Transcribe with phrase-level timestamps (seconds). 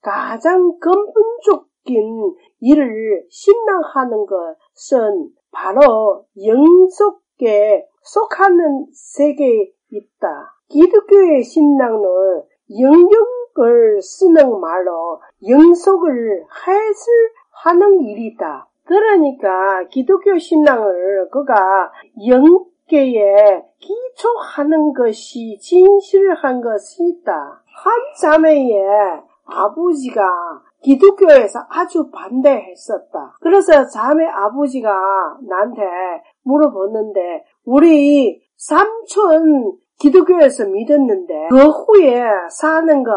[0.00, 10.54] 가장 근본적인 일을 신앙하는 것은 바로 영속에 속하는 세계에 있다.
[10.68, 12.42] 기독교의 신앙은
[12.80, 18.66] 영역을 쓰는 말로 영속을 해설하는 일이다.
[18.86, 21.92] 그러니까 기독교 신앙을 그가
[22.26, 27.62] 영계에 기초하는 것이 진실한 것이다.
[27.66, 30.22] 한 자매의 아버지가
[30.82, 33.36] 기독교에서 아주 반대했었다.
[33.40, 34.90] 그래서 자매 아버지가
[35.48, 35.82] 나한테
[36.42, 43.12] 물어봤는데 우리 삼촌 기독교에서 믿었는데 그 후에 사는 거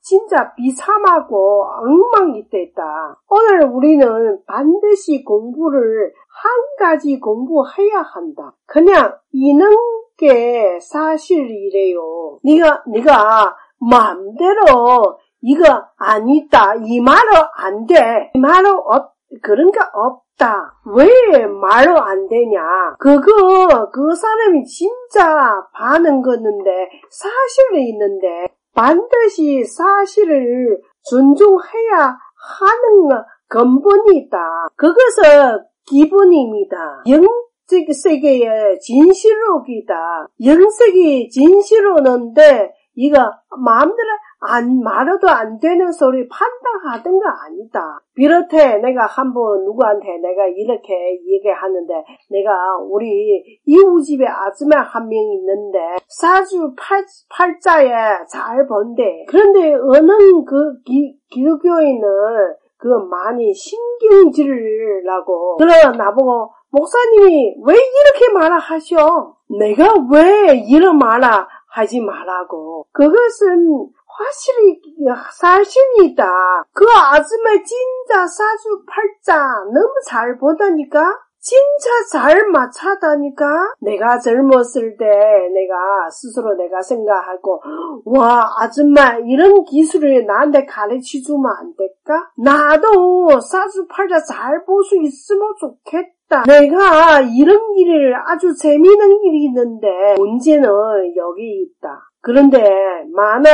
[0.00, 3.20] 진짜 비참하고 엉망이 됐다.
[3.28, 8.54] 오늘 우리는 반드시 공부를 한 가지 공부해야 한다.
[8.66, 9.68] 그냥 있는
[10.16, 12.38] 게 사실이래요.
[12.42, 16.74] 네가 네가 마음대로 이거 아니다.
[16.86, 18.30] 이 말은 안 돼.
[18.34, 19.12] 이 말은 없
[19.42, 20.80] 그런 게 없다.
[20.86, 22.96] 왜 말로 안 되냐?
[22.98, 32.16] 그거 그 사람이 진짜 반응 거는데 사실이 있는데 반드시 사실을 존중해야
[32.60, 34.68] 하는 근본이 있다.
[34.76, 37.04] 그것은 기본입니다.
[37.06, 40.28] 영적 세계의 진실록이다.
[40.42, 43.18] 영sek이 진실로는데 이거
[43.58, 44.08] 마음대로
[44.46, 48.00] 안 말해도 안 되는 소리 판단하던 거 아니다.
[48.14, 51.94] 비롯해 내가 한번 누구한테 내가 이렇게 얘기하는데
[52.30, 55.78] 내가 우리 이웃집에 아줌마 한 명 있는데
[56.08, 59.24] 사주 팔, 팔자에 잘 본대.
[59.28, 62.02] 그런데 어느 그 기, 기독교인은
[62.78, 69.34] 그 많이 신경질을 하고 그래 나보고 목사님이 왜 이렇게 말을 하셔?
[69.58, 71.28] 내가 왜 이런 말을
[71.70, 72.86] 하지 말라고.
[72.92, 74.80] 그것은 확실히
[75.32, 76.24] 사실이다.
[76.72, 79.36] 그 아줌마 진짜 사주 팔자
[79.72, 81.00] 너무 잘 보다니까?
[81.40, 83.74] 진짜 잘 맞춰다니까?
[83.80, 87.60] 내가 젊었을 때 내가 스스로 내가 생각하고
[88.06, 92.30] 와 아줌마 이런 기술을 나한테 가르쳐주면 안 될까?
[92.38, 96.44] 나도 사주 팔자 잘 볼 수 있으면 좋겠다.
[96.46, 100.66] 내가 이런 일을 아주 재미있는 일이 있는데 문제는
[101.16, 102.08] 여기 있다.
[102.24, 102.58] 그런데
[103.14, 103.50] 많은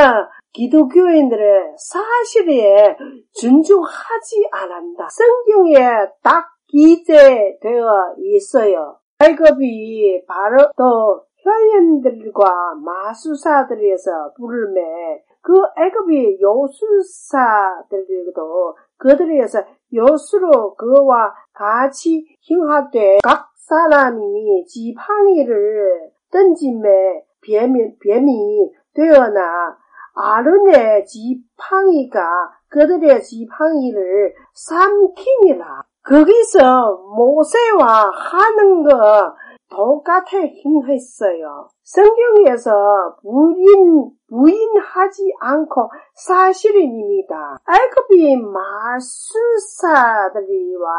[0.53, 2.95] 기독교인들의 사실에
[3.39, 5.09] 존중하지 않는다.
[5.09, 5.75] 성경에
[6.23, 8.95] 딱 기재되어 있어요.
[9.19, 14.81] 발급이 바로 또 현인들과 마수사들에서 부르매
[15.41, 17.57] 그 애굽이 요술사들도
[18.97, 29.77] 그들에서 요수로 그와 같이 행하되 각 사람이 지팡이를 던짐에 뱀이, 뱀이 되어나
[30.13, 32.19] 아론의 지팡이가
[32.69, 35.83] 그들의 지팡이를 삼키니라.
[36.03, 39.35] 거기서 모세와 하는 거
[39.69, 41.69] 똑같아 행했어요.
[41.83, 47.57] 성경에서 부인, 부인하지 않고 사실입니다.
[47.69, 48.35] 애굽이
[49.81, 50.89] 마술사들이와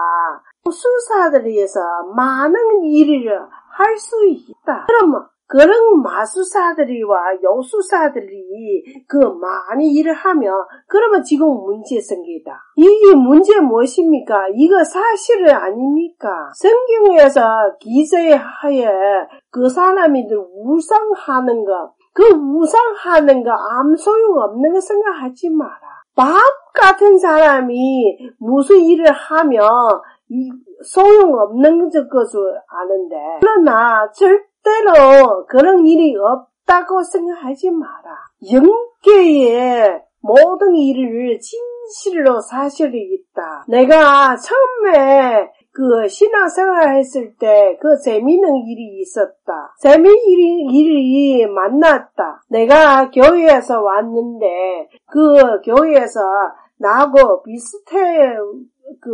[0.71, 1.81] 수사들이에서
[2.17, 3.39] 많은 일을
[3.77, 4.85] 할 수 있다.
[4.87, 10.55] 그러면 그런 마술사들이와 여수사들이 그 많이 일을 하면
[10.89, 12.59] 그러면 지금 문제 생기다.
[12.75, 14.47] 이게 문제 무엇입니까?
[14.55, 16.51] 이거 사실 아닙니까?
[16.55, 18.87] 성경에서 기재하에
[19.51, 26.03] 그 사람이 들 우상하는 거, 그 우상하는 거 아무 소용 없는 거 생각하지 마라.
[26.17, 26.33] 밥
[26.73, 29.69] 같은 사람이 무슨 일을 하면
[30.83, 38.17] 소용없는 것을 아는데 그러나 절 때로 그런 일이 없다고 생각하지 마라.
[38.53, 43.65] 영계의 모든 일을 진실로 사실이 있다.
[43.69, 49.75] 내가 처음에 그 신앙생활 했을 때 그 재미있는 일이 있었다.
[49.81, 52.43] 재미있는 일이 만났다.
[52.49, 56.21] 내가 교회에서 왔는데 그 교회에서
[56.79, 58.37] 나하고 비슷해
[59.01, 59.11] 그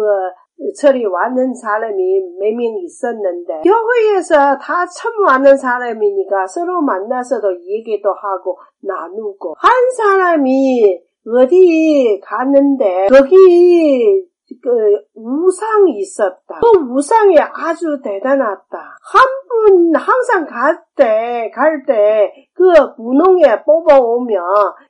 [0.80, 8.58] 처리 왔는 사람이 몇 명 있었는데 교회에서 다 처음 왔는 사람이니까 서로 만나서도 얘기도 하고
[8.82, 14.22] 나누고 한 사람이 어디 갔는데 거기
[14.62, 14.70] 그
[15.14, 16.60] 우상이 있었다.
[16.62, 18.78] 그 우상이 아주 대단하다.
[19.02, 24.40] 한 분 항상 갈 때, 갈 때, 그 분홍에 뽑아오면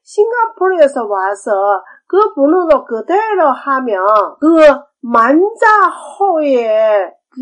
[0.02, 4.04] 싱가포르에서 와서 그 분홍으로 그대로 하면
[4.40, 4.60] 그
[5.00, 7.40] 만자 호에 그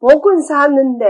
[0.00, 1.04] 복은 샀는데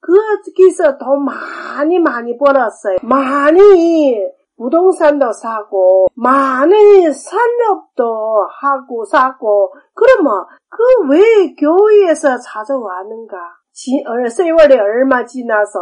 [0.00, 2.96] 거기서 돈 많이 많이 벌었어요.
[3.02, 4.22] 많이
[4.58, 13.36] 부동산도 사고 많은 산업도 하고 사고 그러면 그 왜 교회에서 찾아왔는가?
[14.30, 15.78] 세월이 얼마 지나서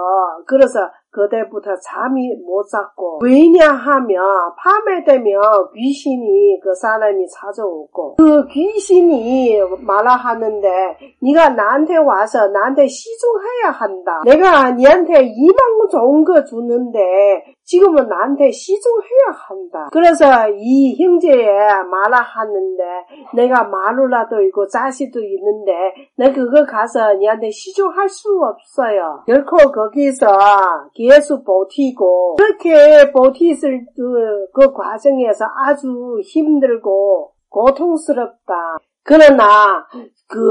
[0.47, 4.21] 그래서 그때부터 잠이 못 잤고 왜냐하면
[4.59, 5.41] 밤에 되면
[5.73, 10.69] 귀신이 그 사람이 찾아오고 그 귀신이 말라 하는데
[11.23, 14.23] 네가 나한테 와서 나한테 시중해야 한다.
[14.25, 16.99] 내가 니한테 이만 좋은 거 주는데
[17.65, 19.89] 지금은 나한테 시중해야 한다.
[19.93, 21.45] 그래서 이 형제에
[21.91, 22.83] 말라 하는데
[23.35, 25.73] 내가 마누라도 있고 자식도 있는데
[26.17, 29.23] 내가 그거 가서 니한테 시중할 수 없어요.
[29.27, 30.27] 결코 거기서
[31.09, 38.79] 계속 버티고 그렇게 버티을 그, 그 과정에서 아주 힘들고 고통스럽다.
[39.03, 39.87] 그러나
[40.29, 40.51] 그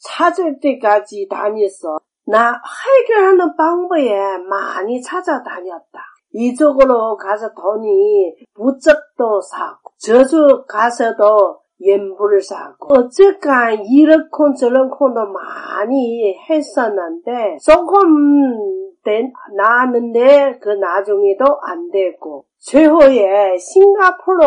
[0.00, 1.98] 찾을 때까지 다녔어.
[2.26, 2.60] 나
[3.08, 6.00] 해결하는 방법에 많이 찾아다녔다.
[6.32, 18.85] 이쪽으로 가서 돈이 부쩍도 사고 저쪽 가서도 연불을 사고 어쨌건 이렇고 저렇고도 많이 했었는데 조금
[19.56, 24.46] 나는데 그 나중에도 안 되고 최후에 싱가포르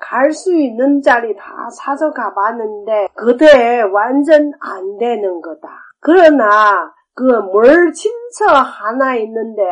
[0.00, 5.68] 갈 수 있는 자리 다 사서 가봤는데 그때 완전 안 되는 거다.
[6.00, 9.62] 그러나 그물 친처 하나 있는데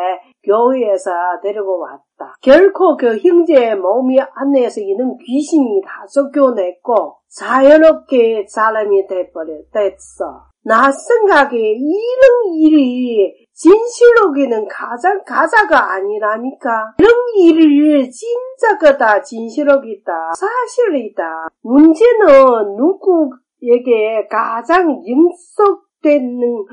[0.44, 1.10] 교회에서
[1.42, 2.34] 데리고 왔다.
[2.40, 10.46] 결코 그 형제의 몸이 안에서 있는 귀신이 다 쫓겨냈고 자연롭게 사람이 돼버렸어.
[10.64, 16.94] 나 생각에 이런 일이 진실로기는 가장 가자가 아니라니까.
[16.98, 21.48] 이런 일이 진짜 그다 진실로기다 사실이다.
[21.62, 26.64] 문제는 누구에게 가장 영속되는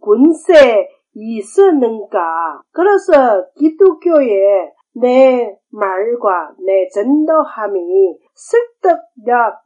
[0.00, 2.62] 권세 있었는가.
[2.72, 9.62] 그래서 기독교에 내 말과 내 전도함이 설득력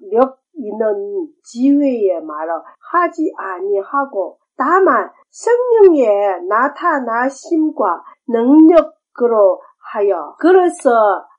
[0.56, 2.52] 있는 지위에 말을
[2.92, 9.60] 하지 아니하고 다만 성령의 나타나심과 능력으로
[9.92, 10.90] 하여 그래서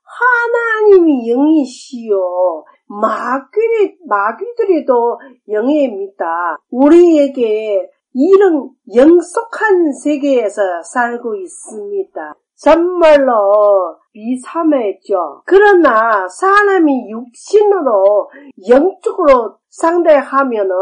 [0.06, 6.58] 하나님이 영이시요 마귀리, 마귀들이도 영입니다.
[6.70, 12.34] 우리에게 이런 영속한 세계에서 살고 있습니다.
[12.54, 15.42] 정말로 비참했죠.
[15.44, 18.30] 그러나 사람이 육신으로
[18.68, 20.74] 영적으로 상대하면은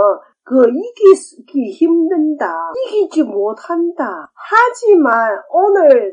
[0.45, 2.73] 그 이기기 힘든다.
[2.87, 4.31] 이기지 못한다.
[4.35, 6.13] 하지만 오늘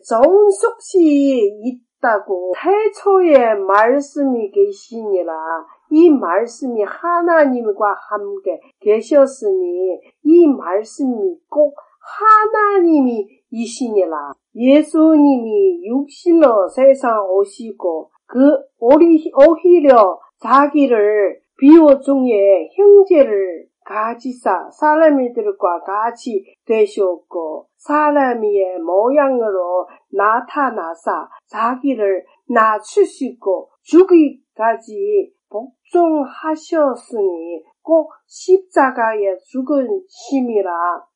[0.52, 5.34] 속시 있다고 태초에 말씀이 계시니라.
[5.92, 14.32] 이 말씀이 하나님과 함께 계셨으니 이 말씀이 꼭 하나님이 이시니라.
[14.56, 18.38] 예수님이 육신으로 세상 오시고 그
[18.80, 35.34] 오히려 자기를 비호 중에 형제를 가지사 사람들과 같이 되셨고 사람의 모양으로 나타나사 자기를 낮추시고 죽기까지
[35.50, 40.72] 복종하셨으니 꼭 십자가에 죽은 심이라.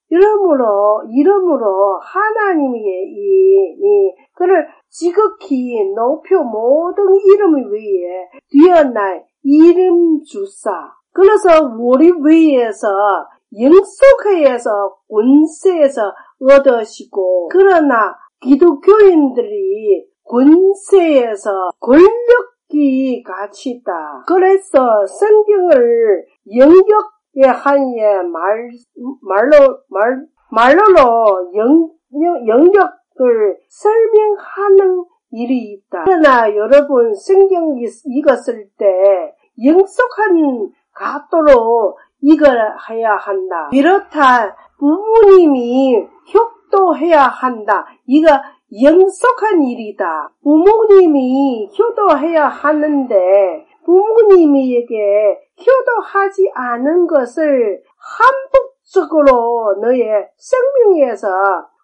[0.10, 12.12] 이러므로 이러므로 하나님의 이 그를 지극히 높여 모든 이름 위에 뛰어날 이름 주사 그래서 우리
[12.12, 13.26] 위에서
[13.58, 24.26] 영속회에서 권세에서 얻으시고 그러나 기독교인들이 권세에서 권력이 같이 있다.
[24.28, 28.72] 그래서 성경을 영역에 한예 말
[29.22, 31.90] 말로 말 말로 영,
[32.46, 36.04] 영역을 설명하는 일이 있다.
[36.06, 38.86] 그러나 여러분 성경 읽었을 때
[39.64, 42.50] 영속한 갖도록 이걸
[42.90, 43.70] 해야 한다.
[43.70, 47.86] 비롯한 부모님이 효도해야 한다.
[48.08, 48.30] 이거
[48.82, 50.32] 영속한 일이다.
[50.44, 53.16] 부모님이 효도해야 하는데
[53.86, 61.28] 부모님에게 효도하지 않은 것을 한복적으로 너의 생명에서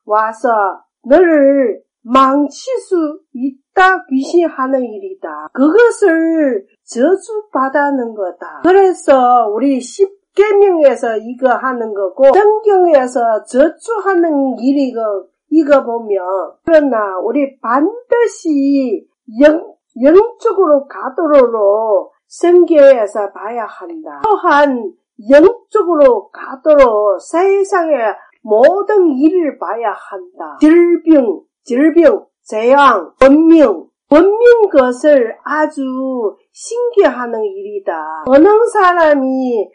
[0.06, 5.50] 와서 너를 망칠 수 있다 귀신하는 일이다.
[5.54, 8.62] 그것을 저주받아는 거다.
[8.64, 16.20] 그래서 우리 10계명에서 이거 하는 거고 성경에서 저주하는 일이 이거, 이거 보면
[16.66, 19.08] 그러나 우리 반드시
[19.42, 24.22] 영, 영적으로 가도록 성경에서 봐야 한다.
[24.24, 24.94] 또한
[25.30, 30.58] 영적으로 가도록 세상의 모든 일을 봐야 한다.
[30.60, 38.24] 질병, 질병, 재앙, 번명, 원민 것을 아주 신기하는 일이다.
[38.28, 39.70] 어느 사람이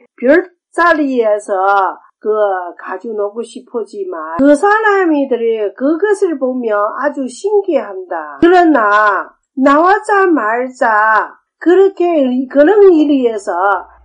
[0.74, 2.30] 별자리에서 그
[2.78, 8.38] 가져놓고 싶어지만 그 사람이들이 그것을 보며 아주 신기한다.
[8.40, 13.52] 그러나 나와자 말자 그렇게 그런 일이에서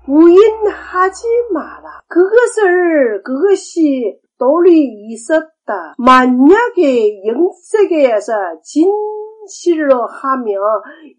[0.06, 2.02] 부인하지 마라.
[2.08, 5.94] 그것을 그것이 돌이 있었다.
[5.98, 8.92] 만약에 영세계에서 진
[9.52, 10.54] 실로 하며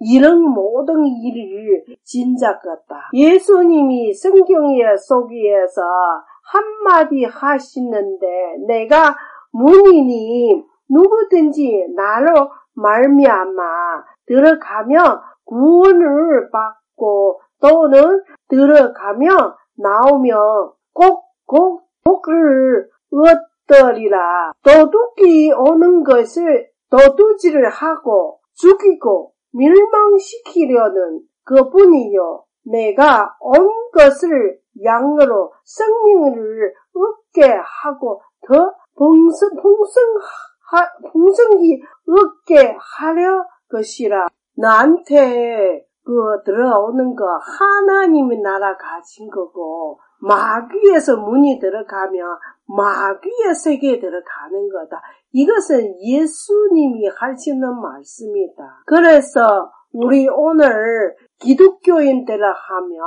[0.01, 3.11] 이런 모든 일을 진작했다.
[3.13, 5.83] 예수님이 성경의 속에서
[6.45, 8.27] 한마디 하시는데
[8.67, 9.15] 내가
[9.53, 13.63] 문인이 누구든지 나로 말미암아
[14.27, 24.53] 들어가며 구원을 받고 또는 들어가며 나오며 꼭꼭 복을 얻으리라.
[24.63, 32.45] 도둑이 오는 것을 도둑질을 하고 죽이고 멸망시키려는 그분이요.
[32.65, 37.51] 내가 온 것을 양으로 생명을 얻게
[37.83, 40.03] 하고 더 풍성, 풍성,
[41.13, 44.27] 풍성히 얻게 하려 것이라.
[44.57, 55.03] 나한테 그 들어오는 거 하나님의 나라 가진 거고 마귀에서 문이 들어가면 마귀의 세계에 들어가는 거다.
[55.33, 58.83] 이것은 예수님이 하시는 말씀이다.
[58.87, 63.01] 그래서 우리 오늘 기독교인들을 하면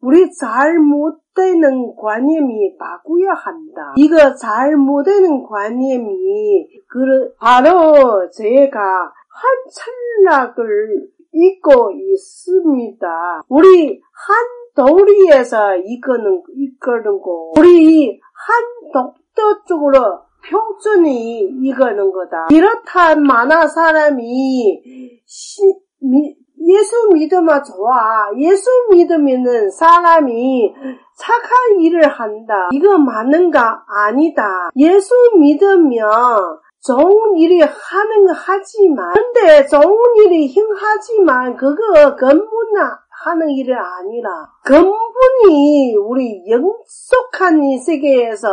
[0.00, 3.94] 우리 잘못되는 관념이 바꾸어야 한다.
[3.96, 6.68] 이거 잘못되는 관념이
[7.38, 13.42] 바로 제가 한 찰락을 잊고 있습니다.
[13.48, 22.48] 우리 한 도리에서 이거는 이거는고 우리 한 독도 쪽으로 표준이 이거는 거다.
[22.50, 24.82] 이렇단 많은 사람이
[25.26, 25.62] 시,
[26.00, 28.30] 미, 예수 믿으면 좋아.
[28.38, 30.74] 예수 믿으면은 사람이
[31.16, 32.68] 착한 일을 한다.
[32.72, 33.84] 이거 맞는가?
[33.88, 34.70] 아니다.
[34.76, 36.08] 예수 믿으면
[36.82, 46.42] 좋은 일이 하는 하지만 근데 좋은 일이 힘하지만 그거 근본나 하는 일이 아니라 근본이 우리
[46.48, 48.48] 영속한 이 세계에서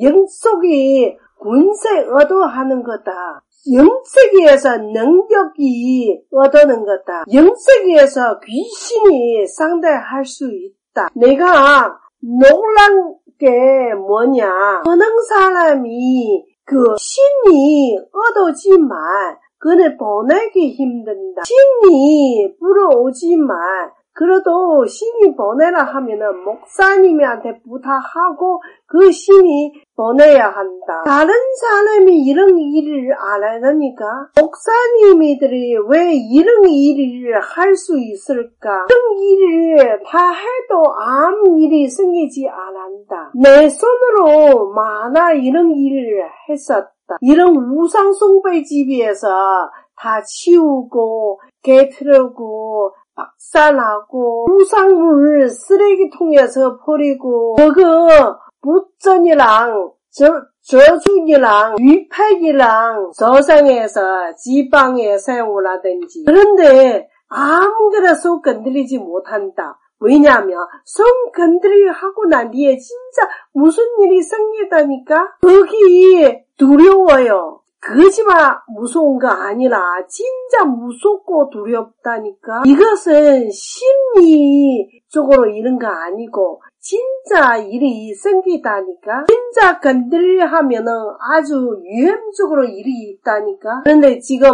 [0.00, 3.42] 영속이 군세 얻어하는 거다.
[3.72, 7.24] 영세계에서 능력이 얻어는 거다.
[7.32, 11.08] 영세계에서 귀신이 상대할 수 있다.
[11.14, 14.82] 내가 놀란 게 뭐냐?
[14.86, 21.42] 어느 사람이 그 신이 얻어지만 그를 보내기 힘든다.
[21.44, 31.02] 신이 불어오지만 그래도 신이 보내라 하면은 목사님한테 부탁하고 그 신이 보내야 한다.
[31.04, 34.04] 다른 사람이 이런 일을 안 하니까
[34.40, 38.86] 목사님들이 왜 이런 일을 할 수 있을까?
[38.90, 43.32] 이런 일을 다 해도 아무 일이 생기지 않는다.
[43.34, 47.16] 내 손으로 많아 이런 일을 했었다.
[47.20, 49.28] 이런 우상 숭배 집에서
[49.96, 60.26] 다 치우고 개트르고 박살나고 우상물 쓰레기통에서 버리고 그거 무전이랑 저,
[60.62, 69.78] 저중이랑 위팩이랑 저상에서 지방에 세우라든지 그런데 아무데나 손 건드리지 못한다.
[70.00, 77.60] 왜냐하면 손 건드리고 하고 난 뒤에 진짜 무슨 일이 생기다니까 거기 두려워요.
[77.80, 82.62] 그지만 무서운 거 아니라 진짜 무섭고 두렵다니까.
[82.66, 89.24] 이것은 심리적으로 이런 거 아니고 진짜 일이 생기다니까.
[89.28, 90.92] 진짜 건드려 하면은
[91.32, 93.80] 아주 위험적으로 일이 있다니까.
[93.84, 94.50] 그런데 지금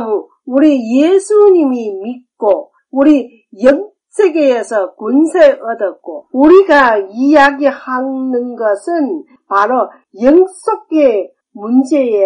[0.46, 9.90] 우리 예수님이 믿고 우리 영 세계에서 군세 얻었고 우리가 이야기하는 것은 바로
[10.22, 12.24] 영속의 문제에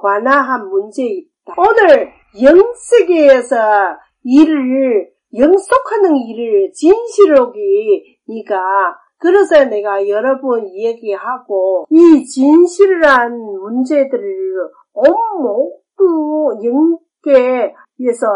[0.00, 1.54] 관한 문제 있다.
[1.56, 3.56] 오늘 영세계에서
[4.24, 18.26] 일을 영속하는 일을 진실하게 네가 그래서 내가 여러 번 얘기하고 이 진실한 문제들을 온모두 영계에서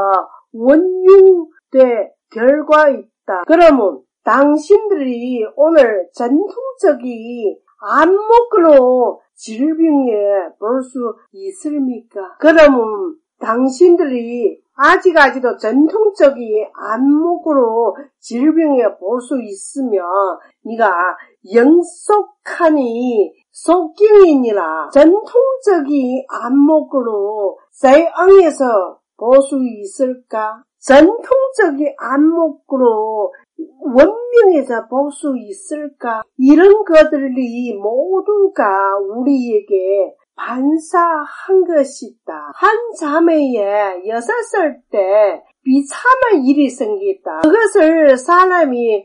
[0.53, 3.45] 원흉돼 결과 있다.
[3.47, 10.13] 그러면 당신들이 오늘 전통적인 안목으로 질병에
[10.61, 12.37] 볼 수 있습니까?
[12.39, 20.05] 그러면 당신들이 아직까지도 전통적인 안목으로 질병에 볼 수 있으면
[20.65, 20.93] 네가
[21.53, 30.63] 영속하니 속경이니라 전통적인 안목으로 세앙에서 볼 수 있을까?
[30.79, 33.33] 전통적인 안목으로
[33.81, 36.23] 원명에서 볼 수 있을까?
[36.39, 38.65] 이런 것들이 모두가
[39.17, 42.53] 우리에게 반사한 것이다.
[42.55, 47.43] 한 자매에 여섯 살 때 비참한 일이 생겼다.
[47.43, 49.05] 그것을 사람이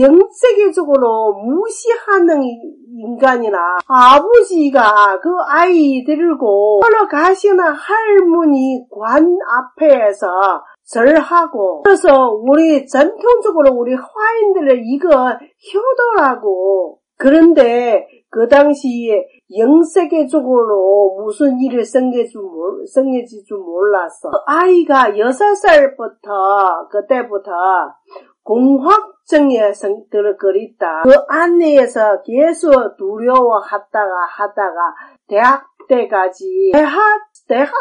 [0.00, 2.42] 영적적으로 무시하는
[2.90, 14.82] 인간이나 아버지가 그 아이 들고 걸어가시는 할머니 관 앞에서 절하고 그래서 우리 전통적으로 우리 화인들의
[14.84, 15.38] 이거
[15.74, 19.26] 효도라고 그런데 그 당시에
[19.56, 24.30] 영세계적으로 무슨 일을 생겨지 줄 몰랐어.
[24.46, 27.50] 아이가 여섯 살부터 그때부터
[28.44, 29.72] 공황증에
[30.10, 31.02] 들어그렸다.
[31.02, 34.94] 그 안내에서 계속 두려워하다가 하다가
[35.26, 37.72] 대학 때까지 대학 대학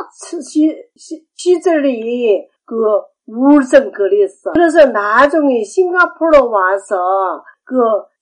[0.41, 2.75] 시, 시, 시절이 그
[3.27, 4.51] 우울증 그렸어.
[4.53, 7.75] 그래서 나중에 싱가포르 와서 그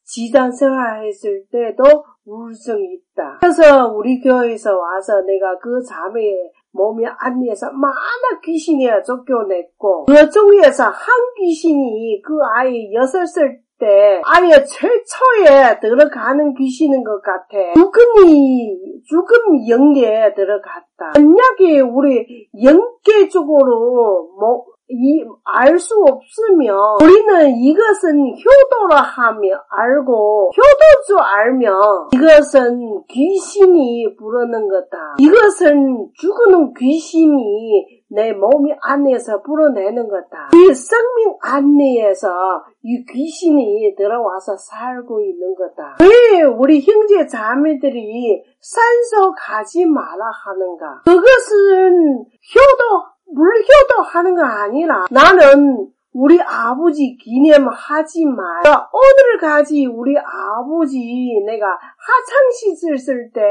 [0.03, 1.83] 지단 생활했을 때도
[2.25, 3.39] 우울증이 있다.
[3.41, 10.93] 그래서 우리 교회에서 와서 내가 그 자매의 몸이 안에서 많은 귀신이 쫓겨냈고 그 중에서 한
[11.37, 17.73] 귀신이 그 아이 여섯 살 때 아예 최초에 들어가는 귀신인 것 같아.
[17.75, 18.77] 죽음이
[19.07, 21.13] 죽음 영계에 들어갔다.
[21.15, 22.25] 만약에 우리
[22.63, 35.15] 영계적으로 뭐 이알수 없으면 우리는 이것은 효도라 하며 알고 효도주 알면 이것은 귀신이 부르는 거다.
[35.19, 40.49] 이것은 죽는 귀신이 내 몸이 안에서 불어내는 거다.
[40.53, 45.97] 이 생명 안내에서 이 귀신이 들어와서 살고 있는 거다.
[46.01, 51.01] 왜 우리 형제 자매들이 산소 가지 마라 하는가?
[51.05, 59.85] 그것은 효도 물효도 하는 거 아니라 나는 우리 아버지 기념하지만 오늘까지?
[59.87, 60.97] 우리 아버지
[61.45, 63.41] 내가 하창시절 쓸 때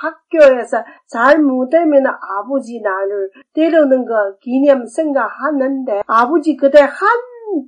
[0.00, 7.08] 학교에서 잘못되면 아버지 나를 때리는 거 기념 생각하는데 아버지 그때 한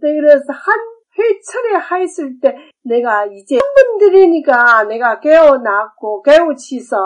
[0.00, 0.78] 때려서 한
[1.18, 6.96] 회차례 했을 때 내가 이제 한번 들으니까 내가 깨어났고 깨우치서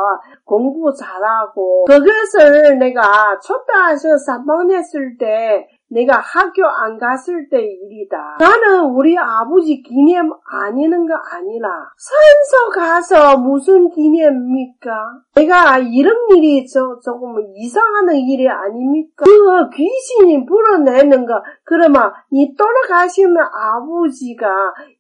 [0.45, 8.37] 공부 잘하고 그것을 내가 초등학교 3학년 했을 때 내가 학교 안 갔을 때 일이다.
[8.39, 14.91] 나는 우리 아버지 기념 아니는 거 아니라 산소 가서 무슨 기념입니까?
[15.35, 19.25] 내가 이런 일이 저, 조금 이상하는 일이 아닙니까?
[19.25, 24.47] 그 귀신이 불어내는 거 그러면 이 돌아가시는 아버지가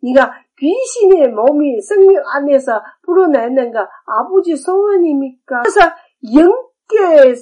[0.02, 5.62] 네가 귀신의 몸이 생명 안에서 불어내는 거 아버지 소원입니까?
[5.62, 5.80] 그래서
[6.34, 7.34] 영계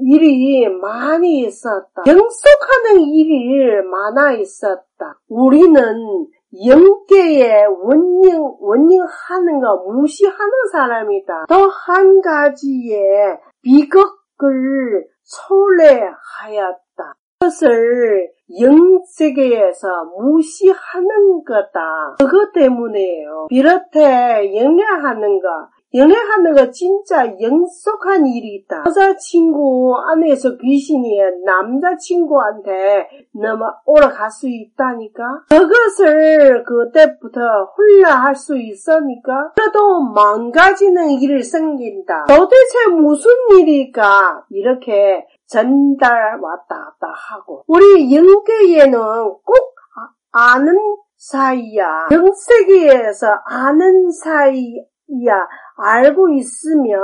[0.00, 2.02] 일이 많이 있었다.
[2.06, 5.18] 영속하는 일이 많아 있었다.
[5.28, 6.26] 우리는
[6.66, 11.46] 영계의 원령, 원령하는 거 무시하는 사람이다.
[11.48, 17.14] 또 한 가지의 비극을 초래하였다.
[17.40, 18.28] 그것을
[18.60, 22.16] 영세계에서 무시하는 거다.
[22.18, 23.46] 그것 때문에요.
[23.48, 25.48] 비롯해 영례하는 거,
[25.94, 28.84] 연애하는 거 진짜 영속한 일이 있다.
[28.86, 35.22] 여자친구 안에서 귀신이 남자친구한테 넘어 올라갈 수 있다니까?
[35.48, 37.40] 그것을 그때부터
[37.74, 39.52] 훌라할 수 있으니까?
[39.56, 42.26] 그래도 망가지는 일이 생긴다.
[42.26, 44.44] 도대체 무슨 일일까?
[44.50, 47.64] 이렇게 전달 왔다 갔다 하고.
[47.66, 49.74] 우리 영계에는 꼭
[50.32, 50.76] 아, 아는
[51.16, 52.08] 사이야.
[52.12, 55.46] 영세계에서 아는 사이야.
[55.78, 57.00] 알고 있으면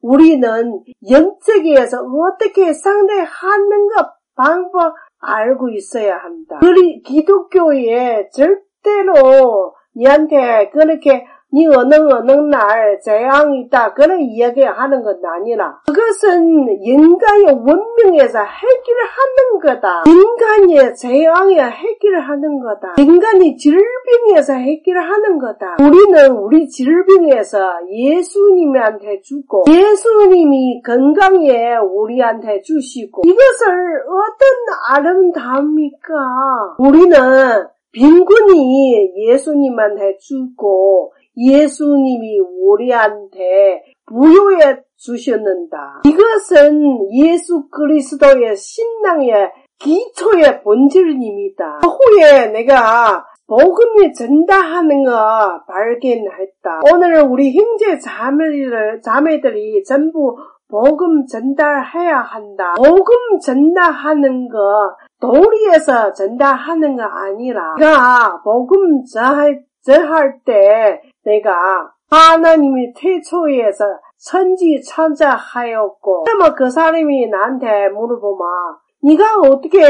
[0.00, 6.58] 우리는 영적에서 어떻게 상대하는 것 방법 알고 있어야 한다.
[6.62, 15.78] 우리 기독교에 절대로 니한테 그렇게 니 어느 어느 날 재앙이 있다 그런 이야기하는 건 아니라
[15.86, 20.02] 그것은 인간의 원명에서 해결하는 거다.
[20.08, 22.94] 인간의 재앙에 해결하는 거다.
[22.98, 25.76] 인간이 질병에서 해결하는 거다.
[25.80, 36.74] 우리는 우리 질병에서 예수님한테 주고 예수님이 건강에 우리한테 주시고 이것을 어떤 아름다웁니까?
[36.78, 37.16] 우리는
[37.92, 46.02] 빈곤이 예수님한테 주고 예수님이 우리한테 부여해 주셨는다.
[46.04, 51.80] 이것은 예수 그리스도의 신앙의 기초의 본질입니다.
[51.82, 56.80] 후에 내가 복음이 전달하는 거 발견했다.
[56.90, 60.36] 오늘 우리 형제 자매들, 자매들이 전부
[60.68, 62.74] 복음 전달해야 한다.
[62.76, 73.84] 복음 전달하는 거 도리에서 전달하는 거 아니라 내가 복음 전할 때 내가 하나님이 태초에서
[74.18, 78.46] 천지 천자하였고 그러면 그 사람이 나한테 물어보면
[79.02, 79.80] 네가 어떻게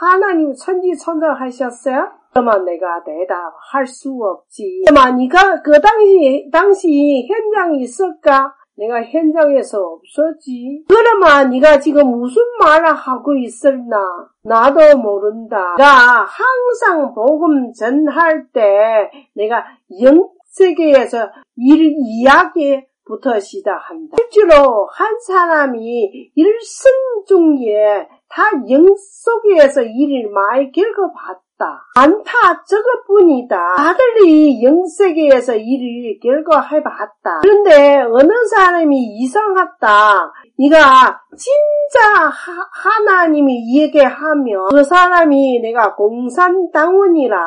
[0.00, 2.22] 하나님 천지 천자하셨어요?
[2.32, 4.84] 그러면 내가 대답할 수 없지.
[4.86, 8.54] 그러면 네가 그 당시 당시 현장에 있을까?
[8.76, 10.84] 내가 현장에서 없었지.
[10.88, 13.96] 그러면 네가 지금 무슨 말을 하고 있었나?
[14.44, 15.74] 나도 모른다.
[15.76, 19.64] 나 항상 복음 전할 때 내가
[20.02, 24.16] 영 세계에서 일 이야기부터 시작한다.
[24.18, 26.92] 실제로 한 사람이 일생
[27.26, 31.84] 중에 다 영속에서 일을 많이 겪어봤 다.
[31.94, 33.76] 많다 저것뿐이다.
[33.76, 37.40] 다들이 영세계에서 일을 결과해 봤다.
[37.42, 40.32] 그런데 어느 사람이 이상하다.
[40.58, 47.38] 네가 진짜 하, 나님이 얘기하면 그 사람이 내가 공산당원이라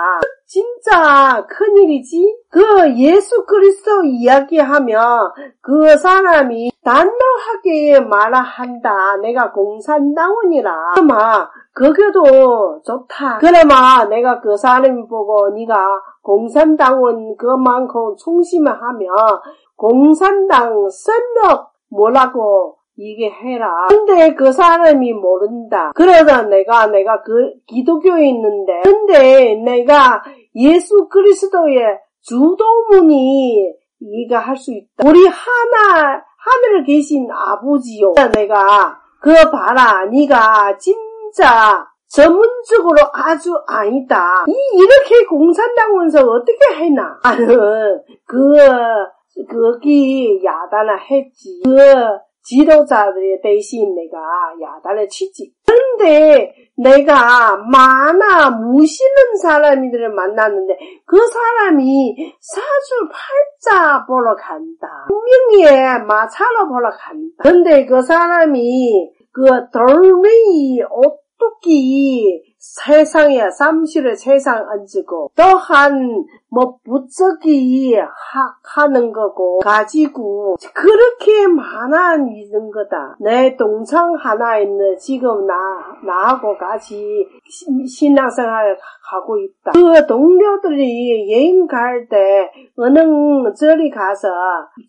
[0.45, 2.38] 진짜 큰일이지?
[2.49, 9.17] 그 예수 그리스도 이야기하면 그 사람이 단호하게 말한다.
[9.23, 10.71] 내가 공산당원이라.
[10.97, 13.38] 아마 그게도 좋다.
[13.40, 15.76] 그러면 내가 그 사람 보고 네가
[16.24, 19.10] 공산당원 그만큼 충심을 하면
[19.76, 23.88] 공산당 선력 뭐라고 얘기해라.
[23.90, 25.92] 근데 그 사람이 모른다.
[25.96, 30.24] 그러다 내가 내가 그 기독교에 있는데 근데 내가
[30.56, 35.10] 예수 그리스도의 주도문이 이해가 수 있다.
[35.10, 38.14] 우리 하나 하늘에 계신 아버지요.
[38.34, 40.06] 내가 그 봐라.
[40.06, 40.96] 네가 진
[41.36, 44.45] 짜 전문적으로 아주 아니다.
[44.48, 47.19] 이 이렇게 공산당원서 어떻게 해나?
[47.24, 48.56] 나는 그
[49.50, 51.62] 거기 야단을 했지.
[51.65, 51.76] 그
[52.43, 54.17] 지도자들의 대신 내가
[54.62, 55.52] 야단을 치지.
[55.65, 65.08] 그런데 내가 많아 무시는 사람들을 만났는데 그 사람이 사주 팔자 보러 간다.
[65.08, 65.65] 분명히
[66.06, 67.36] 마차로 보러 간다.
[67.39, 70.82] 근데 그 사람이 그 돌멩이
[71.39, 82.69] 오뚜기 세상에 삼시를 세상 얹고 또한 뭐 부쩍이 하 는 거고 가지고 그렇게 많아 있는
[82.71, 83.15] 거다.
[83.19, 85.54] 내 동창 하나 있는 지금 나
[86.06, 87.26] 나하고 같이
[87.88, 88.78] 신앙생활
[89.12, 89.71] 하고 있다.
[89.74, 93.00] 그 동료들이 여행 갈 때 어느
[93.58, 94.28] 절이 가서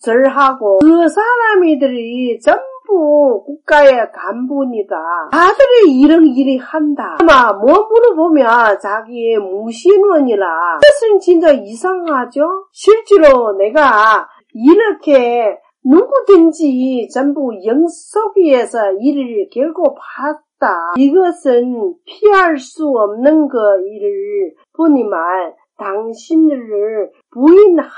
[0.03, 4.97] 절하고 그 사람이들이 전 간부, 국가의 간부니다.
[5.33, 7.17] 다들이 이런 일이 한다.
[7.21, 10.79] 아마 뭐 물어보면 자기 무신원이라.
[10.81, 12.69] 그것은 진짜 이상하죠?
[12.73, 20.93] 실제로 내가 이렇게 누구든지 전부 영속 위에서 일을 결고 봤다.
[20.97, 27.91] 이것은 피할 수 없는 그 일을 보니만 당신을 부인하는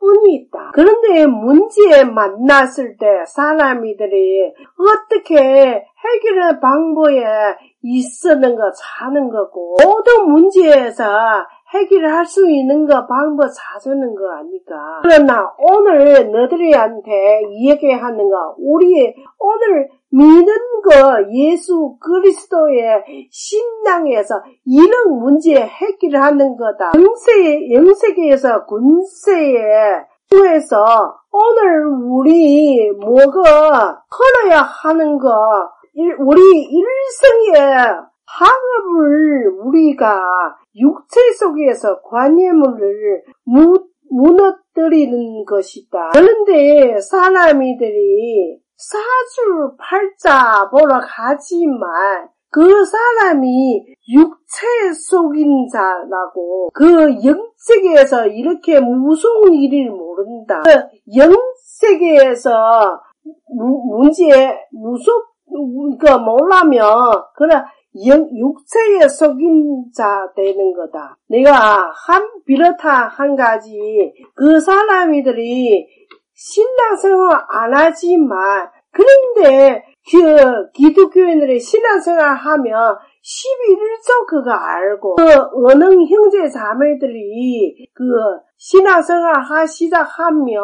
[0.00, 0.72] 분이 있다.
[0.74, 7.22] 그런데 문제에 만났을 때 사람이들이 어떻게 해결의 방법에
[7.82, 11.04] 있었는 거 사는 거고 모든 문제에서
[11.74, 13.48] 해결할 수 있는 거 방법
[13.82, 15.00] 찾는 거 아니까.
[15.02, 20.46] 그러나 오늘 너들이한테 얘기하는 거 우리 오늘 믿는
[20.82, 26.92] 거 예수 그리스도의 신앙에서 이런 문제 해결하는 거다.
[26.94, 35.30] 영세 영세계에서 군세에 에서 오늘 우리 뭐가 걸어야 하는 거
[36.18, 37.76] 우리 일생에
[38.26, 40.20] 학업을 우리가
[40.76, 43.22] 육체 속에서 관념을
[44.10, 46.10] 무너뜨리는 것이다.
[46.12, 59.52] 그런데 사람이들이 사주 팔자 보러 가지만 그 사람이 육체 속인 자라고 그 영세계에서 이렇게 무서운
[59.54, 60.62] 일을 모른다.
[60.62, 60.70] 그
[61.14, 63.00] 영세계에서
[63.48, 65.36] 문제 무섭
[65.98, 66.82] 그 몰라면
[67.34, 67.64] 그래 영,
[68.04, 71.16] 육체에 속인 자 되는 거다.
[71.28, 75.86] 내가 한 비롯한 한 가지 그 사람이들이
[76.34, 85.24] 신앙생활 안 하지만 그런데 그 기독교인들이 신앙생활 하면 11조 그거 알고 그
[85.68, 88.04] 어느 형제 자매들이 그
[88.56, 90.62] 신앙생활 하시다 하면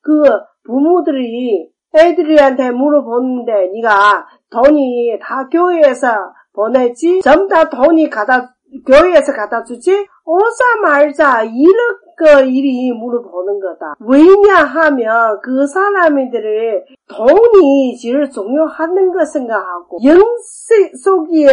[0.00, 0.22] 그
[0.64, 6.08] 부모들이 애들이한테 물어보는데 네가 돈이 다 교회에서
[6.52, 7.20] 보냈지?
[7.22, 8.54] 전부 다 돈이 갖다
[8.86, 10.06] 교회에서 갖다 주지?
[10.24, 13.96] 오자 말자 이렇게 그 일이 물어보는 거다.
[14.00, 21.46] 왜냐하면 그 사람들의 돈이 제일 중요하는 거 생각하고 영세 속에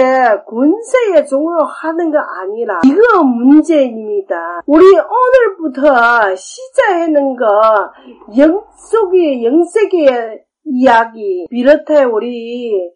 [0.45, 4.62] 군세에 중요하는 거 아니라 이거 문제입니다.
[4.67, 7.91] 우리 오늘부터 시작하는 거
[8.38, 12.91] 영속의 영세계의 이야기 비롯해 우리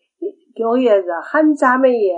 [0.58, 2.12] 교회에서 한 자매의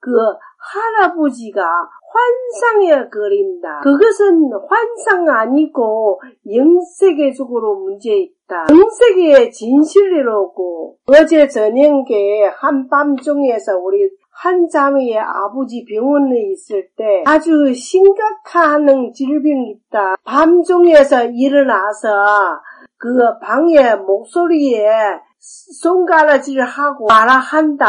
[0.00, 0.10] 그
[0.58, 1.62] 할아버지가
[2.10, 3.80] 환상에 그린다.
[3.82, 8.66] 그것은 환상 아니고 영세계적으로 문제 있다.
[8.70, 19.70] 영세계의 진실이라고 어제 저녁에 한밤중에서 우리 한 자매의 아버지 병원에 있을 때 아주 심각한 질병이
[19.70, 20.16] 있다.
[20.24, 22.60] 밤중에서 일어나서
[22.96, 24.86] 그 방에 목소리에
[25.40, 27.86] 손가락질 하고 말아한다.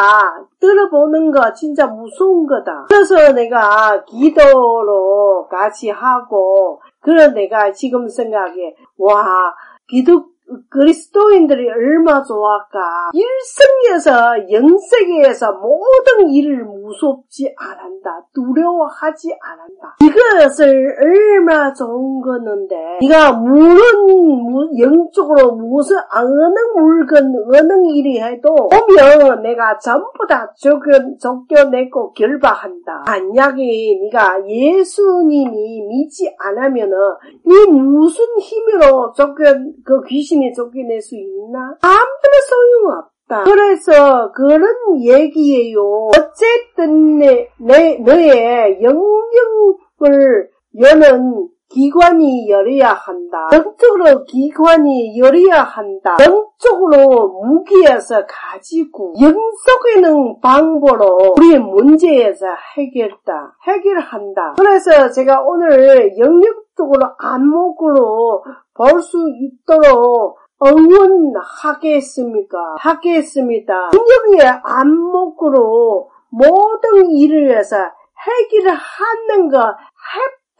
[0.59, 2.85] 들어보는 거 진짜 무서운 거다.
[2.87, 9.53] 그래서 내가 기도로 같이 하고, 그런 내가 지금 생각해, 와,
[9.87, 10.25] 기도,
[10.69, 13.11] 그리스도인들이 얼마 좋아할까.
[13.13, 18.27] 일생에서 영세계에서 모든 일을 무섭지 않았다.
[18.33, 19.97] 두려워하지 않았다.
[20.01, 29.77] 이것을 얼마 좋은 거는데 네가 물은 영적으로 무슨 어느 물건 어느 일이 해도 오면 내가
[29.77, 33.03] 전부 다 쫓겨, 쫓겨내고 결박한다.
[33.05, 33.61] 만약에
[34.01, 36.97] 네가 예수님이 믿지 않으면은
[37.45, 39.43] 네 무슨 힘으로 쫓겨
[39.83, 41.75] 그 귀신 당신이 쫓겨낼 수 있나?
[41.81, 43.43] 아무나 소용 없다.
[43.43, 46.09] 그래서 그런 얘기예요.
[46.17, 50.49] 어쨌든 내, 내 너의 영역을
[50.79, 53.47] 여는 기관이 열어야 한다.
[53.53, 56.17] 영적으로 기관이 열어야 한다.
[56.19, 63.55] 영적으로 무기에서 가지고 영속에는 방법으로 우리의 문제에서 해결다.
[63.67, 64.55] 해결한다.
[64.57, 72.57] 그래서 제가 오늘 영역적으로 안목으로 볼 수 있도록 응원하겠습니까?
[72.79, 73.89] 하겠습니다.
[73.93, 79.57] 영역의 안목으로 모든 일을 해서 해결을 하는 거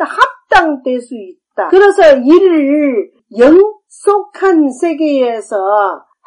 [0.05, 1.69] 합, 합당될 수 있다.
[1.69, 5.55] 그래서 이를 영속한 세계에서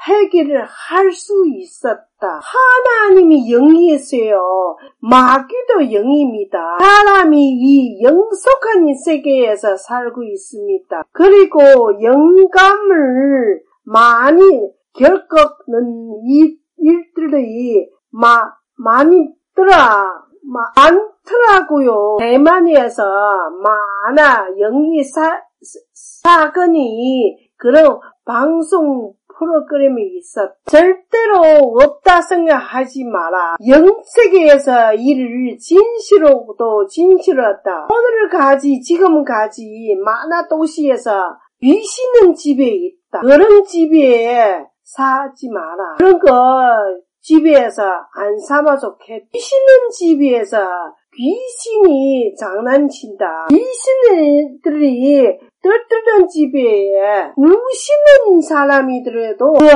[0.07, 2.41] 해결을 할 수 있었다.
[2.43, 4.77] 하나님이 영이세요.
[5.01, 6.79] 마귀도 영입니다.
[6.81, 11.05] 사람이 이 영속한 세계에서 살고 있습니다.
[11.13, 11.61] 그리고
[12.03, 14.41] 영감을 많이
[14.95, 19.73] 겪는 이 일들이 마, 많이 들어
[20.43, 22.17] 많 더라고요.
[22.19, 23.03] 대만에서
[23.63, 25.41] 많아 영리 사,
[25.93, 30.53] 사건이 그런 방송 프로그램이 있어.
[30.67, 31.41] 절대로
[31.81, 33.57] 없다 생각하지 마라.
[33.67, 37.89] 영세계에서 일을 진실로도 진실하다.
[37.91, 43.21] 오늘까지 지금까지 만화 도시에서 귀신은 집에 있다.
[43.21, 45.97] 그런 집에 사지 마라.
[45.99, 46.31] 그런 거
[47.21, 49.31] 집에서 안 삼아 좋겠.
[49.33, 50.59] 귀신은 집에서
[51.15, 53.49] 귀신이 장난친다.
[53.51, 56.91] 귀신들이 떨뜨던 집에
[57.37, 59.67] 무시는 사람이더라도 그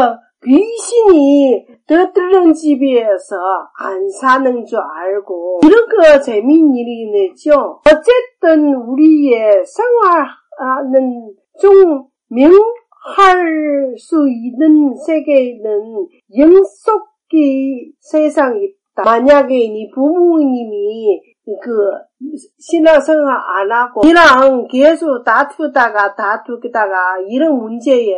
[0.49, 3.37] 귀신이 떨뜨던 집에서
[3.79, 7.81] 안 사는 줄 알고 이런 거 재미있는 일이죠.
[7.87, 16.07] 어쨌든 우리의 생활하는 좀 명할 수 있는 세계에는
[16.39, 18.76] 영속 이 세상이.
[19.05, 21.21] 만약에 네 부모님이
[21.63, 21.71] 그
[22.59, 28.17] 신앙생활 안 하고 이랑 계속 다투다가 다투다가 이런 문제에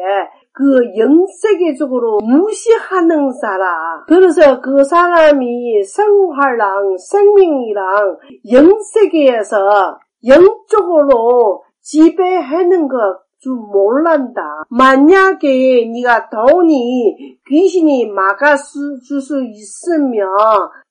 [0.52, 4.04] 그 영세계적으로 무시하는 사람.
[4.08, 8.16] 그래서 그 사람이 생활랑 생명이랑
[8.50, 12.98] 영세계에서 영적으로 지배하는 것
[13.40, 14.64] 줄 몰란다.
[14.68, 20.28] 만약에 네가 돈이 귀신이 막아줄 수 있으면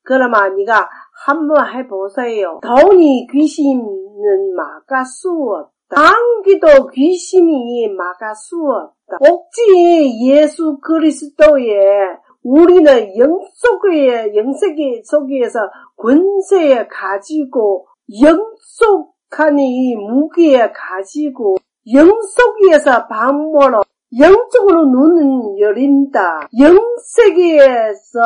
[0.03, 0.89] 그러면 네가
[1.25, 2.59] 한번 해보세요.
[2.63, 6.01] 돈이 귀신은 막아 수 없다.
[6.01, 9.17] 안기도 귀신이 막아 수 없다.
[9.29, 15.59] 옥지 예수 그리스도의 우리는 영속의 영세계 속에서
[15.97, 17.87] 권세에 가지고
[18.21, 21.56] 영속하니 무기에 가지고
[21.93, 23.81] 영속에서 방모로
[24.19, 26.47] 영적으로 눈은 열린다.
[26.57, 28.19] 영세계에서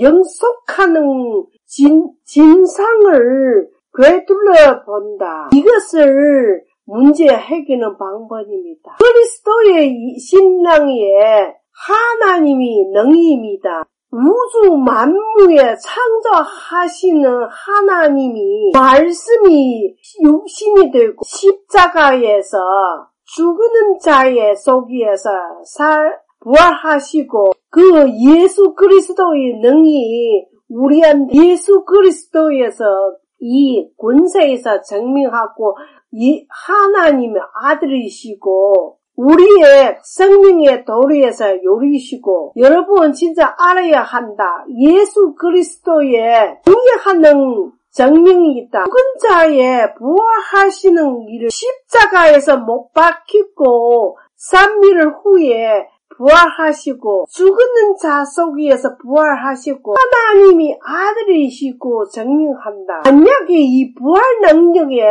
[0.00, 5.48] 영속하는 진, 진상을 되돌려 본다.
[5.54, 8.96] 이것을 문제 해결하는 방법입니다.
[8.98, 13.84] 그리스도의 신랑의 하나님이 능입니다.
[14.16, 22.56] 우주 만무에 창조하시는 하나님이 말씀이 육신이 되고 십자가에서
[23.34, 25.30] 죽는 자의 속에서
[25.66, 32.84] 살 부활하시고 그 예수 그리스도의 능이 우리한테 예수 그리스도에서
[33.38, 35.76] 이 권세에서 증명하고
[36.12, 44.64] 이 하나님의 아들이시고 우리의 생명의 도리에서 요리시고 여러분 진짜 알아야 한다.
[44.78, 48.84] 예수 그리스도의 중요하는 정명이 있다.
[48.84, 54.18] 죽은 자의 부활하시는 일을 십자가에서 못 박히고
[54.52, 63.02] 3일 후에 부활하시고 죽는 자 속에서 부활하시고 하나님이 아들이시고 증명한다.
[63.04, 65.02] 만약에 이 부활 능력에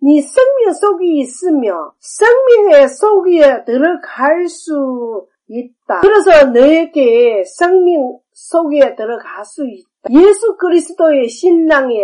[0.00, 6.00] 네 생명 속에 있으며 생명의 속에 들어갈 수 있다.
[6.00, 9.88] 그래서 너에게 생명 속에 들어갈 수 있다.
[10.10, 12.00] 예수 그리스도의 신랑의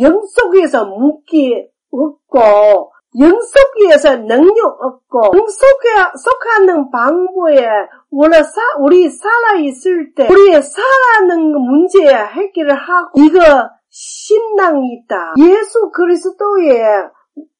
[0.00, 5.88] 영 속에서 묶기 없고 영속에서 능력 없고 영속에
[6.22, 7.66] 속하는 방법에
[8.10, 15.34] 원래 사, 우리 살아 있을 때 우리 살아는 문제 해결을 하고 이거 신앙이 있다.
[15.38, 16.82] 예수 그리스도의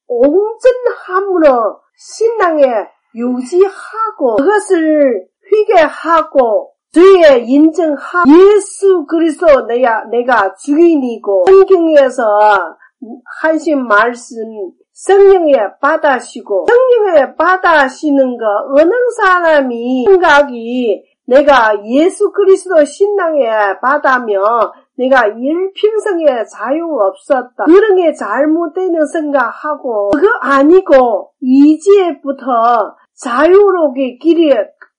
[0.07, 2.65] 온전함으로 신앙에
[3.15, 12.25] 유지하고 그것을 회개하고 주의 인정하고 예수 그리스도 내가 내가 주인이고 성경에서
[13.41, 14.37] 하신 말씀
[14.97, 18.45] 성령에 받아시고 성령에 받아시는 거
[18.81, 27.65] 어느 사람이 생각이 내가 예수 그리스도 신앙에 받아며 내가 일평생에 자유 없었다.
[27.67, 34.51] 그런 게 잘못되는 생각하고 그거 아니고 이제부터 자유롭게 길이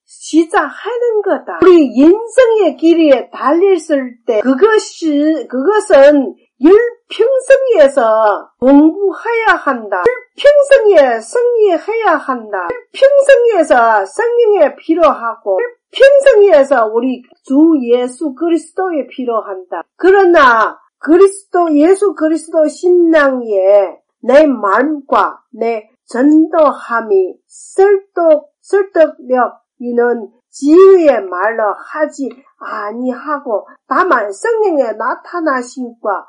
[0.06, 1.60] 시작하는 거다.
[1.64, 10.04] 우리 인생의 길에 달렸을 때 그것이 그것은 일평생에서 공부해야 한다.
[10.36, 12.68] 일평생에 승리해야 한다.
[12.94, 15.60] 일평생에서 성령에 필요하고
[15.92, 19.84] 일평생에서 우리 주 예수 그리스도에 필요한다.
[19.96, 32.30] 그러나 그리스도 예수 그리스도 신앙에 내 마음과 내 전도함이 설득 설득력 이는 지혜의 말로 하지
[32.60, 36.26] 아니하고 다만 성령의 나타나심과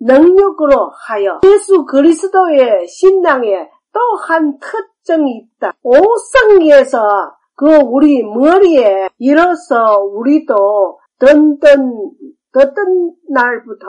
[0.00, 5.72] 능력으로 하여 예수 그리스도의 신앙에 또 한 특징이 있다.
[5.82, 12.10] 오성에서 그 우리 머리에 일어서 우리도 든든
[12.52, 13.86] 든든 날부터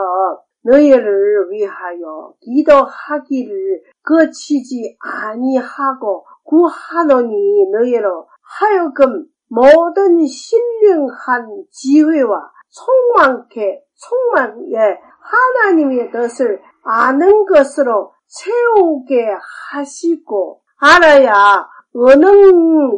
[0.63, 16.61] 너희를 위하여 기도하기를 거치지 아니하고 구하노니 너희로 하여금 모든 신령한 지혜와 총만케 총만에 하나님의 뜻을
[16.83, 19.27] 아는 것으로 채우게
[19.71, 22.25] 하시고 알아야 어느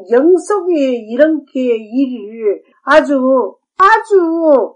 [0.10, 4.76] 영속에 이렇게 일을 아주 아주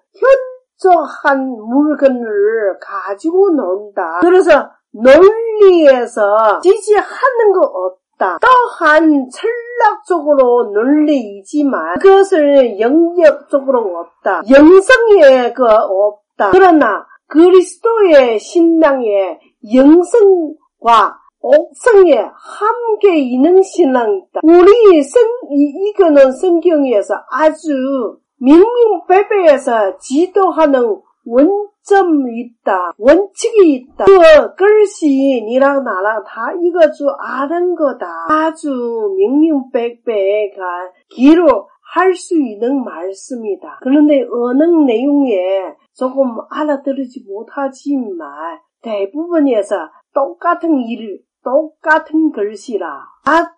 [0.79, 4.19] 현저한 물건을 가지고 논다.
[4.21, 8.37] 그래서 논리에서 지지하는 거 없 다.
[8.39, 14.43] 또한 철학적으로 논리이지만 그것을 영역적으로 없다.
[14.47, 16.51] 영성에 그 없다.
[16.51, 19.39] 그러나 그리스도의 신앙의
[19.73, 24.41] 영성과 옥성에 함께 있는 신앙이 있다.
[24.43, 32.93] 우리 성, 이거는 성경에서 아주 명명백백에서 지도하는 원 점이 있다.
[32.97, 34.05] 원칙이 있다.
[34.05, 38.07] 그 글씨 니랑 나랑 다 이거 주 아는 거다.
[38.29, 43.79] 아주 명명백백한 기로 할수 있는 말씀이다.
[43.81, 52.87] 그런데 어느 내용에 조금 알아들지 못하지만 대부분에서 똑같은 일, 똑같은 글씨라.
[53.25, 53.55] 아,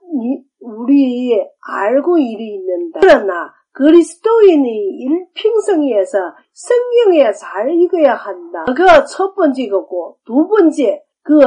[0.59, 2.99] 우리 알고 일이 있는다.
[3.01, 6.19] 그러나 그리스도인이 일평생에서
[6.53, 8.65] 성경에 잘 읽어야 한다.
[8.65, 11.39] 그가 첫 번째 거고 두 번째 그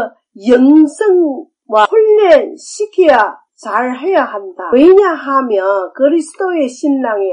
[0.48, 4.70] 영성과 훈련시켜야 잘 해야 한다.
[4.72, 7.26] 왜냐하면 그리스도의 신랑에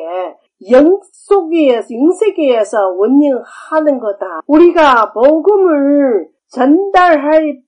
[0.72, 4.42] 영 속에서 영세계에서 원령하는 거다.
[4.48, 7.64] 우리가 복음을 전달할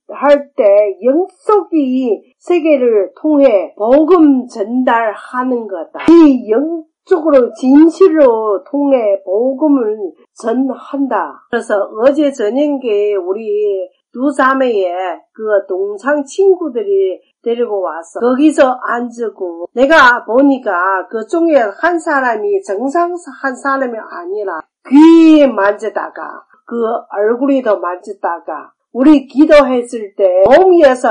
[0.55, 0.63] 때
[1.03, 6.05] 영속이 세계를 통해 복음 전달하는 거다.
[6.11, 11.45] 이 영 적으로 진실로 통해 복음을 전한다.
[11.49, 14.93] 그래서 어제 저녁에 우리 두 자매의
[15.33, 23.55] 그 동창 친구들이 데리고 와서 거기서 앉고 내가 보니까 그 중에 한 사람이 정상 한
[23.55, 26.75] 사람이 아니라 귀 만지다가 그
[27.11, 31.09] 얼굴이 더 만지다가 우리 기도했을 때 몸에서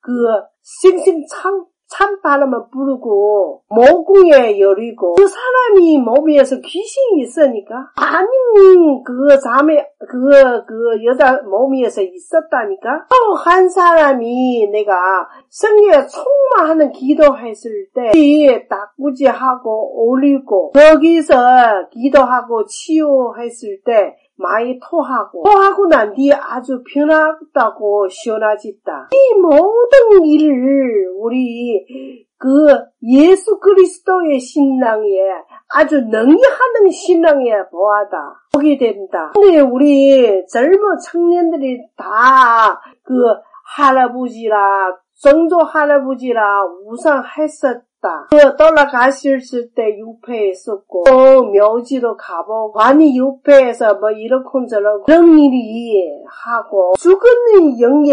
[0.00, 0.12] 그
[0.60, 1.24] 싱싱
[1.86, 8.28] 참 찬바람을 부르고 모궁에 열리고 그 사람이 몸에서 귀신이 있으니까 아니
[9.04, 13.06] 그 자매 그, 그 여자 몸에서 있었다니까?
[13.10, 14.92] 또 한 사람이 내가
[15.48, 26.32] 성경에 총마하는 기도했을 때 딱구지하고 올리고 거기서 기도하고 치유했을 때 많이 토하고 토하고 난 뒤에
[26.32, 29.10] 아주 편하다고 시원하지다.
[29.12, 31.84] 이 모든 일을 우리
[32.36, 32.66] 그
[33.02, 35.08] 예수 그리스도의 신앙에
[35.68, 39.32] 아주 능히하는 신앙에 보아다 보게 된다.
[39.34, 43.12] 근데 우리 젊은 청년들이 다 그
[43.76, 48.28] 할아버지라 정조 할아버지라 우상했었 있었다.
[48.30, 57.80] 그 떠나가셨을 때 유폐했었고 또 묘지도 가보고 관이 유폐해서 뭐 이렇게저렇게 그런 일이 하고 죽은
[57.80, 58.12] 영에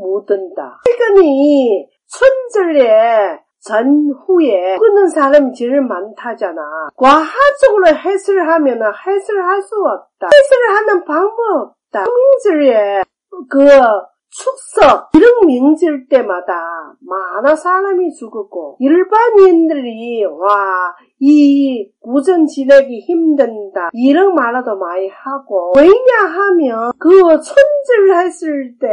[0.00, 0.80] 묻은다.
[0.84, 6.90] 최근에 천절에 전후에 끊는 사람이 제일 많다잖아.
[6.96, 10.28] 과학적으로 해설을 하면 해설할 수 없다.
[10.32, 12.04] 해설을 하는 방법 없다.
[12.04, 13.02] 명절에
[13.50, 13.68] 그
[14.38, 16.52] 축석 이런 명절 때마다
[17.00, 27.10] 많은 사람이 죽었고 일반인들이 와 이 구전 지내기 힘든다 이런 말도 많이 하고 왜냐하면 그
[27.10, 28.86] 천절 했을 때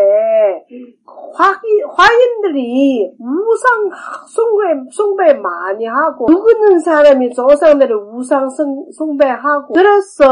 [1.36, 1.54] 화,
[1.96, 3.90] 화인들이 우상
[4.28, 8.48] 숭배, 숭배 많이 하고 죽는 사람이 조상들을 우상
[8.98, 10.26] 숭배하고 그래서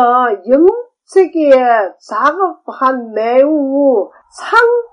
[0.49, 0.65] 영
[1.03, 1.51] 세계에
[1.99, 4.09] 작업한 매우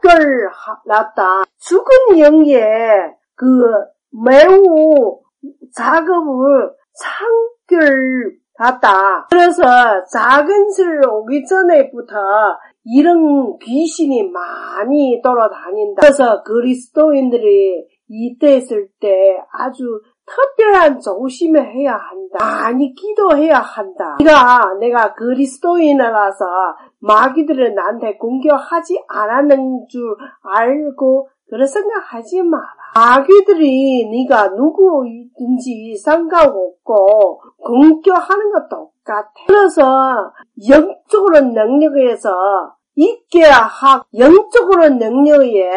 [0.02, 1.44] 상결났다.
[1.58, 2.58] 죽은 영에
[3.34, 3.46] 그
[4.24, 5.20] 매우
[5.74, 6.72] 작업을
[8.58, 9.28] 상결했다.
[9.30, 9.62] 그래서
[10.10, 12.16] 작은 실 오기 전에부터
[12.84, 16.00] 이런 귀신이 많이 돌아다닌다.
[16.00, 22.38] 그래서 그리스도인들이 이때 있을 때 아주 특별한 조심을 해야 한다.
[22.38, 24.16] 많이 기도해야 한다.
[24.18, 26.44] 네가 내가 그리스도인이라서
[27.00, 30.02] 마귀들은 나한테 공격하지 않았는 줄
[30.42, 32.66] 알고 그런 생각하지 마라.
[32.94, 39.30] 마귀들이 네가 누구든지 상관없고 공격하는 것 똑같아.
[39.46, 40.32] 그래서
[40.68, 42.30] 영적으로 능력에서
[42.96, 45.68] 있게 하 영적으로 능력에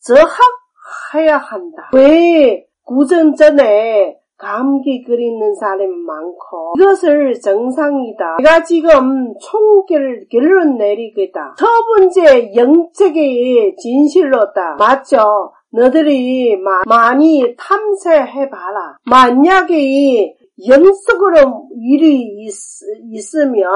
[0.00, 1.90] 저학해야 한다.
[1.92, 8.36] 왜 구전 전에 감기 그리는 사람이 많고 이것을 정상이다.
[8.42, 11.54] 내가 지금 총결 결론 내리겠다.
[11.56, 14.76] 첫 번째 영적의 진실로다.
[14.78, 15.52] 맞죠?
[15.70, 18.98] 너들이 마, 많이 탐색해봐라.
[19.06, 20.34] 만약에
[20.68, 22.52] 영적으로 일이 있,
[23.10, 23.72] 있으면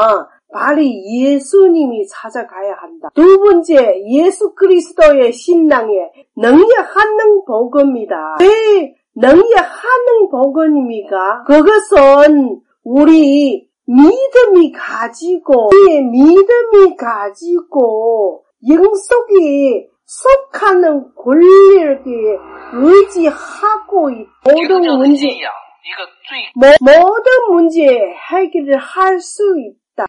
[0.52, 3.08] 빨리 예수님이 찾아가야 한다.
[3.14, 5.92] 두 번째, 예수 그리스도의 신앙에
[6.36, 8.36] 능력하는 복음이다.
[8.40, 11.44] 왜 능력하는 복음입니까?
[11.44, 15.70] 그것은 우리 믿음이 가지고,
[16.10, 22.02] 믿음이 가지고, 영속이 속하는 권리를
[22.74, 24.10] 의지하고
[24.44, 25.26] 모든 문제,
[26.80, 27.86] 모든 문제
[28.30, 29.85] 해결을 할 수 있다.